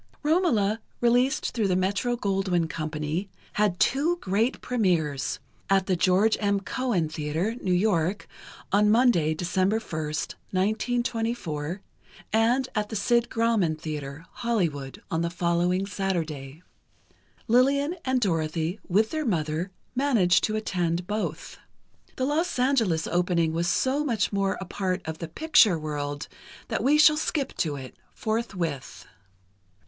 [0.23, 5.37] "Romola," released through the Metro Goldwyn Company, had two great premières:
[5.69, 6.59] at the George M.
[6.59, 8.27] Cohan Theatre, New York,
[8.71, 11.81] on Monday, December 1st, 1924,
[12.33, 16.63] and at the Sid Grauman Theatre, Hollywood, on the following Saturday.
[17.47, 21.59] Lillian and Dorothy, with their mother, managed to attend both.
[22.15, 26.27] The Los Angeles opening was so much more a part of the "picture" world
[26.69, 29.05] that we shall skip to it, forthwith.